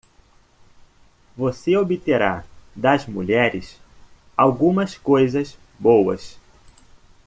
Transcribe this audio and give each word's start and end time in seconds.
Você 1.37 1.77
obterá 1.77 2.43
das 2.75 3.05
mulheres 3.05 3.79
algumas 4.35 4.97
coisas 4.97 5.55
boas. 5.77 6.39